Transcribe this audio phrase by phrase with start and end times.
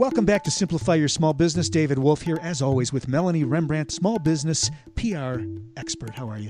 [0.00, 1.68] Welcome back to Simplify Your Small Business.
[1.68, 5.42] David Wolf here, as always, with Melanie Rembrandt, small business PR
[5.76, 6.14] expert.
[6.14, 6.48] How are you?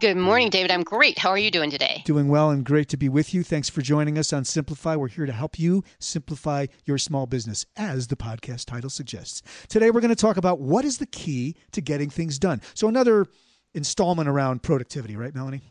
[0.00, 0.72] Good morning, David.
[0.72, 1.16] I'm great.
[1.16, 2.02] How are you doing today?
[2.06, 3.44] Doing well and great to be with you.
[3.44, 4.96] Thanks for joining us on Simplify.
[4.96, 9.42] We're here to help you simplify your small business, as the podcast title suggests.
[9.68, 12.60] Today, we're going to talk about what is the key to getting things done.
[12.74, 13.26] So, another
[13.74, 15.62] installment around productivity, right, Melanie?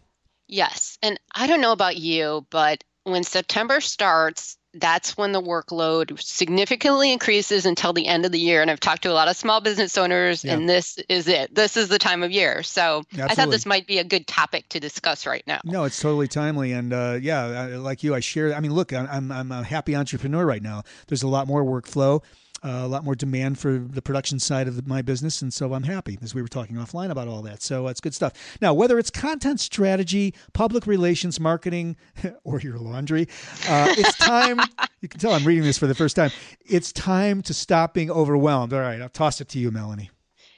[0.48, 0.98] Yes.
[1.04, 7.12] And I don't know about you, but when September starts, that's when the workload significantly
[7.12, 8.62] increases until the end of the year.
[8.62, 10.54] And I've talked to a lot of small business owners, yeah.
[10.54, 11.54] and this is it.
[11.54, 12.64] This is the time of year.
[12.64, 13.32] So Absolutely.
[13.32, 15.60] I thought this might be a good topic to discuss right now.
[15.64, 16.72] No, it's totally timely.
[16.72, 18.54] And uh, yeah, like you, I share.
[18.54, 20.84] I mean, look, I'm, I'm a happy entrepreneur right now.
[21.08, 22.24] There's a lot more workflow
[22.64, 25.84] uh, a lot more demand for the production side of my business, and so I'm
[25.84, 27.62] happy as we were talking offline about all that.
[27.62, 28.34] So it's good stuff.
[28.62, 31.98] Now, whether it's content strategy, public relations, marketing,
[32.44, 33.28] or your laundry,
[33.68, 34.60] uh, it's time.
[35.02, 36.32] you can tell I'm reading this for the first time.
[36.66, 38.74] It's time to stop being overwhelmed.
[38.74, 40.10] All right, I'll toss it to you, Melanie.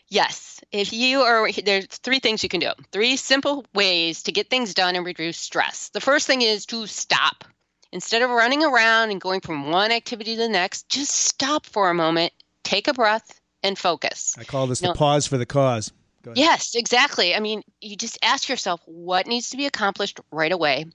[0.09, 0.59] Yes.
[0.71, 2.71] If you are, there's three things you can do.
[2.91, 5.89] Three simple ways to get things done and reduce stress.
[5.89, 7.45] The first thing is to stop.
[7.91, 11.89] Instead of running around and going from one activity to the next, just stop for
[11.89, 12.31] a moment,
[12.63, 14.35] take a breath, and focus.
[14.37, 15.91] I call this now, the pause for the cause.
[16.35, 17.33] Yes, exactly.
[17.33, 20.85] I mean, you just ask yourself what needs to be accomplished right away,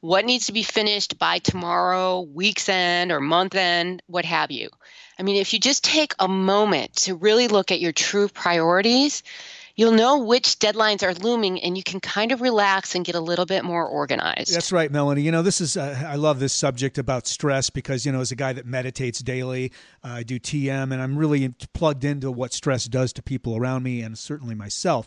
[0.00, 4.68] what needs to be finished by tomorrow, week's end, or month end, what have you.
[5.18, 9.22] I mean, if you just take a moment to really look at your true priorities,
[9.78, 13.20] you'll know which deadlines are looming and you can kind of relax and get a
[13.20, 14.52] little bit more organized.
[14.52, 15.22] That's right, Melanie.
[15.22, 18.32] You know, this is, uh, I love this subject about stress because, you know, as
[18.32, 19.70] a guy that meditates daily,
[20.04, 23.84] uh, I do TM and I'm really plugged into what stress does to people around
[23.84, 25.06] me and certainly myself.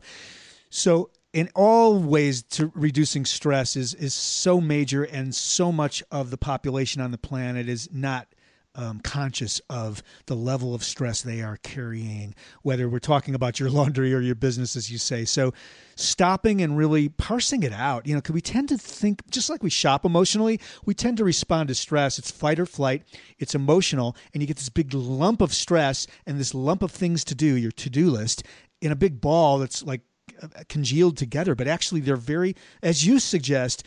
[0.69, 6.29] So, in all ways to reducing stress is is so major and so much of
[6.29, 8.27] the population on the planet is not
[8.75, 13.69] um, conscious of the level of stress they are carrying, whether we're talking about your
[13.71, 15.25] laundry or your business, as you say.
[15.25, 15.53] So,
[15.95, 19.61] stopping and really parsing it out, you know, because we tend to think, just like
[19.61, 22.17] we shop emotionally, we tend to respond to stress.
[22.17, 23.03] It's fight or flight,
[23.39, 27.23] it's emotional, and you get this big lump of stress and this lump of things
[27.25, 28.43] to do, your to do list,
[28.81, 30.01] in a big ball that's like
[30.41, 31.55] uh, congealed together.
[31.55, 33.83] But actually, they're very, as you suggest,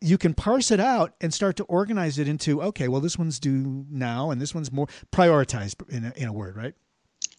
[0.00, 3.38] you can parse it out and start to organize it into okay well this one's
[3.38, 6.74] due now and this one's more prioritized in a, in a word right?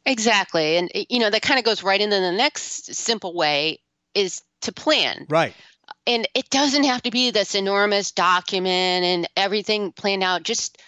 [0.06, 0.78] Exactly.
[0.78, 3.80] And you know that kind of goes right into the next simple way
[4.16, 5.26] is to plan.
[5.30, 5.54] Right.
[6.08, 10.44] And it doesn't have to be this enormous document and everything planned out.
[10.44, 10.82] Just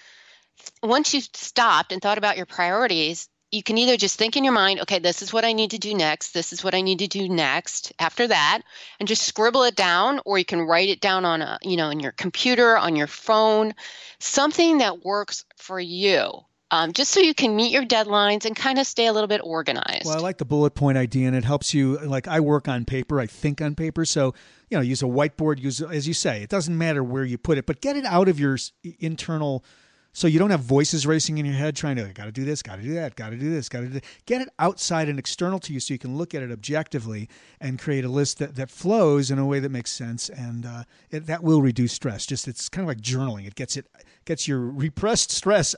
[0.82, 4.54] once you've stopped and thought about your priorities you can either just think in your
[4.54, 6.34] mind, okay, this is what I need to do next.
[6.34, 8.62] This is what I need to do next after that,
[9.00, 11.90] and just scribble it down, or you can write it down on a, you know,
[11.90, 13.74] in your computer, on your phone,
[14.20, 16.32] something that works for you.
[16.74, 19.42] Um, just so you can meet your deadlines and kind of stay a little bit
[19.44, 20.06] organized.
[20.06, 21.98] Well, I like the bullet point idea, and it helps you.
[21.98, 24.34] Like I work on paper, I think on paper, so
[24.70, 25.60] you know, use a whiteboard.
[25.60, 28.30] Use as you say, it doesn't matter where you put it, but get it out
[28.30, 28.58] of your
[29.00, 29.66] internal
[30.14, 32.62] so you don't have voices racing in your head trying to got to do this,
[32.62, 34.06] got to do that, got to do this, got to do that.
[34.26, 37.30] Get it outside and external to you so you can look at it objectively
[37.60, 40.84] and create a list that, that flows in a way that makes sense and uh,
[41.10, 42.26] it, that will reduce stress.
[42.26, 43.48] Just it's kind of like journaling.
[43.48, 43.88] It gets it
[44.26, 45.76] gets your repressed stress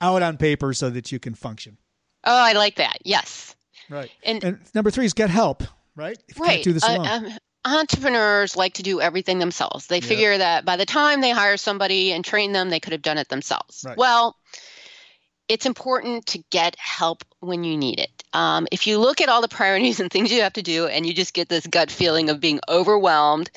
[0.00, 1.78] out on paper so that you can function.
[2.24, 2.98] Oh, I like that.
[3.04, 3.54] Yes.
[3.88, 4.10] Right.
[4.22, 5.62] And, and number three is get help.
[5.96, 6.18] Right.
[6.28, 6.50] If you right.
[6.52, 7.06] can't do this alone.
[7.06, 9.86] Uh, um, entrepreneurs like to do everything themselves.
[9.86, 10.04] They yep.
[10.04, 13.18] figure that by the time they hire somebody and train them, they could have done
[13.18, 13.84] it themselves.
[13.86, 13.96] Right.
[13.96, 14.36] Well,
[15.48, 18.24] it's important to get help when you need it.
[18.32, 21.04] Um, if you look at all the priorities and things you have to do and
[21.04, 23.50] you just get this gut feeling of being overwhelmed,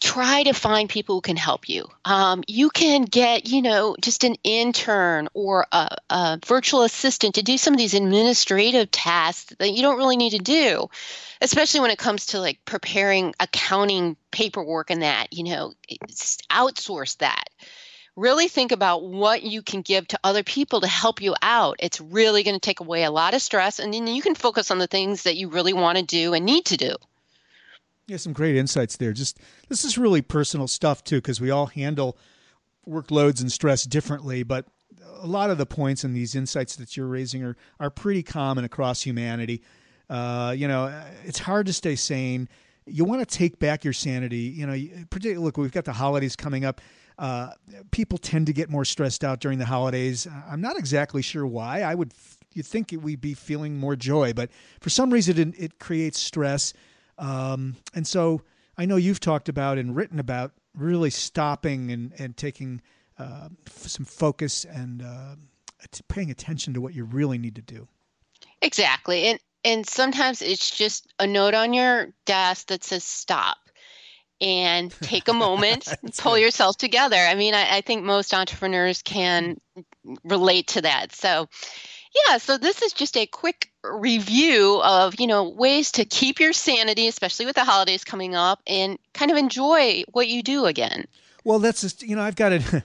[0.00, 1.88] try to find people who can help you.
[2.04, 7.42] Um, you can get, you know, just an intern or a, a, virtual assistant to
[7.42, 10.88] do some of these administrative tasks that you don't really need to do,
[11.40, 15.72] especially when it comes to like preparing accounting paperwork and that, you know,
[16.50, 17.44] outsource that.
[18.16, 21.76] Really think about what you can give to other people to help you out.
[21.80, 24.70] It's really going to take away a lot of stress, and then you can focus
[24.70, 26.96] on the things that you really want to do and need to do.
[28.06, 29.12] Yeah, some great insights there.
[29.12, 32.16] Just this is really personal stuff too, because we all handle
[32.88, 34.44] workloads and stress differently.
[34.44, 34.66] But
[35.20, 38.64] a lot of the points and these insights that you're raising are are pretty common
[38.64, 39.62] across humanity.
[40.08, 42.48] Uh, you know, it's hard to stay sane.
[42.86, 44.54] You want to take back your sanity.
[44.56, 46.80] You know, particularly look, we've got the holidays coming up.
[47.18, 47.50] Uh,
[47.90, 50.28] people tend to get more stressed out during the holidays.
[50.48, 51.80] I'm not exactly sure why.
[51.80, 52.12] I would
[52.52, 54.50] you think we'd be feeling more joy, but
[54.80, 56.72] for some reason it, it creates stress.
[57.18, 58.42] Um, and so
[58.76, 62.82] I know you've talked about and written about really stopping and, and taking
[63.18, 65.36] uh, some focus and uh,
[66.08, 67.88] paying attention to what you really need to do.
[68.62, 69.24] Exactly.
[69.24, 73.56] And, and sometimes it's just a note on your desk that says stop
[74.40, 75.88] and take a moment
[76.18, 76.42] pull good.
[76.42, 77.16] yourself together.
[77.16, 79.60] I mean, I, I think most entrepreneurs can
[80.24, 81.14] relate to that.
[81.14, 81.48] So,
[82.26, 86.52] yeah, so this is just a quick review of, you know, ways to keep your
[86.52, 91.06] sanity, especially with the holidays coming up, and kind of enjoy what you do again.
[91.44, 92.62] Well, that's just, you know, I've got it.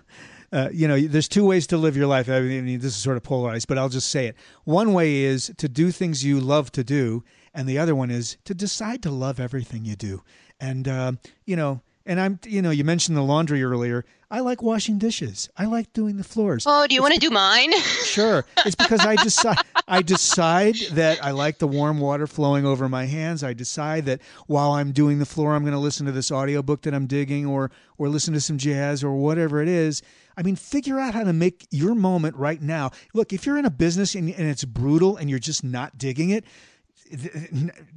[0.54, 2.28] Uh, you know, there's two ways to live your life.
[2.28, 4.36] I mean, this is sort of polarized, but I'll just say it.
[4.66, 7.24] One way is to do things you love to do,
[7.54, 10.24] and the other one is to decide to love everything you do.
[10.60, 11.14] And, uh,
[11.46, 14.06] you know, and I'm, you know, you mentioned the laundry earlier.
[14.32, 15.50] I like washing dishes.
[15.58, 16.64] I like doing the floors.
[16.66, 17.72] Oh, do you want to do mine?
[18.06, 18.46] sure.
[18.66, 19.58] It's because I decide
[19.88, 23.44] I decide that I like the warm water flowing over my hands.
[23.44, 26.84] I decide that while I'm doing the floor, I'm going to listen to this audiobook
[26.84, 30.02] that I'm digging or or listen to some jazz or whatever it is.
[30.38, 32.92] I mean, figure out how to make your moment right now.
[33.14, 36.30] Look, if you're in a business and, and it's brutal and you're just not digging
[36.30, 36.46] it,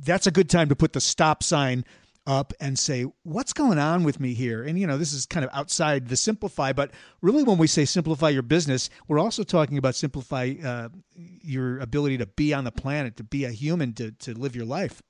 [0.04, 1.84] that's a good time to put the stop sign
[2.26, 4.62] up and say, what's going on with me here?
[4.62, 6.90] And, you know, this is kind of outside the simplify, but
[7.20, 12.18] really when we say simplify your business, we're also talking about simplify uh, your ability
[12.18, 15.02] to be on the planet, to be a human, to, to live your life.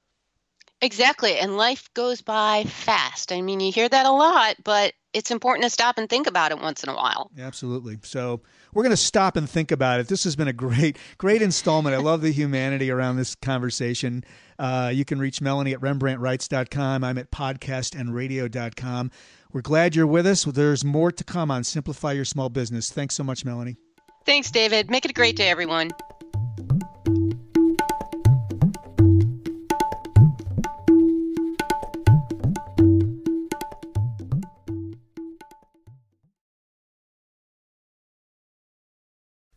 [0.81, 1.39] Exactly.
[1.39, 3.33] And life goes by fast.
[3.33, 6.51] I mean, you hear that a lot, but it's important to stop and think about
[6.51, 7.31] it once in a while.
[7.39, 7.99] Absolutely.
[8.03, 8.43] So
[8.75, 10.09] we're going to stop and think about it.
[10.09, 11.95] This has been a great, great installment.
[11.95, 14.25] I love the humanity around this conversation.
[14.59, 17.05] Uh, you can reach Melanie at RembrandtWrites.com.
[17.05, 19.11] I'm at podcastandradio.com.
[19.53, 20.45] We're glad you're with us.
[20.45, 22.91] There's more to come on Simplify Your Small Business.
[22.91, 23.77] Thanks so much, Melanie.
[24.27, 24.91] Thanks, David.
[24.91, 25.91] Make it a great day, everyone.